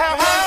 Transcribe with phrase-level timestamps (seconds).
[0.00, 0.39] have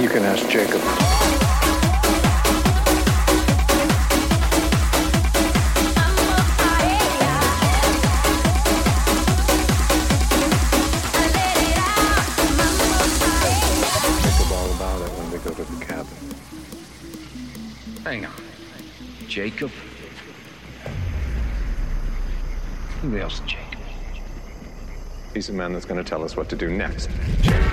[0.00, 0.80] You can ask Jacob.
[18.04, 18.32] Hang on.
[19.28, 19.70] Jacob?
[23.00, 23.78] Who else, Jacob?
[25.32, 27.08] He's the man that's going to tell us what to do next.
[27.40, 27.63] Jacob.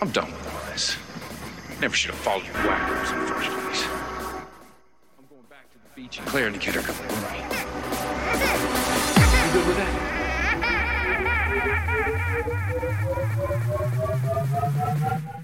[0.00, 0.96] I'm done with all this.
[1.80, 3.84] Never should have followed you whackos, in the first place.
[5.18, 7.38] I'm going back to the beach and Claire and the kid are coming with me.
[9.46, 9.88] You good with that?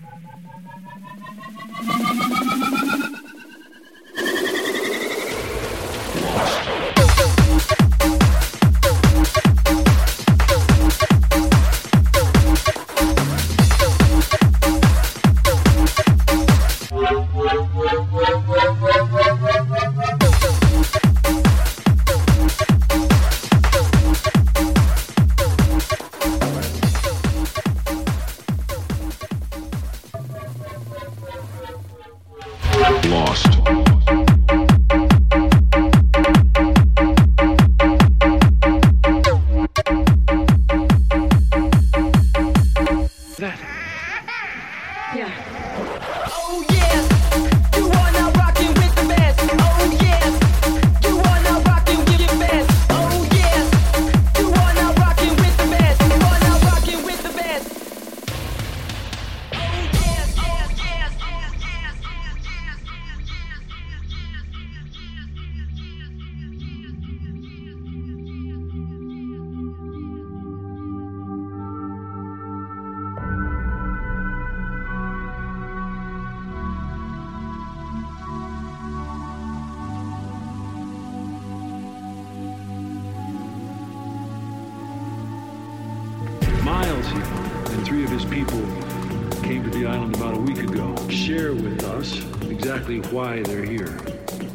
[92.85, 93.97] exactly why they're here.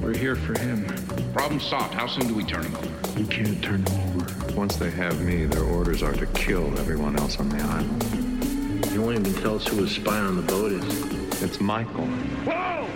[0.02, 0.86] We're here for him.
[1.34, 1.96] Problem solved.
[1.96, 3.20] How soon do we turn him over?
[3.20, 4.54] You can't turn him over.
[4.54, 8.86] Once they have me, their orders are to kill everyone else on the island.
[8.94, 11.42] You won't even tell us who the spy on the boat is.
[11.42, 12.06] It's Michael.
[12.46, 12.88] Whoa!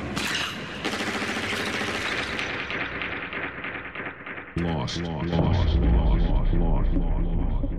[4.57, 7.72] Lost, lost, lost, lost, lost, lost, lost.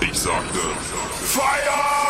[0.00, 0.58] Ich sagte,
[1.24, 2.01] Feier!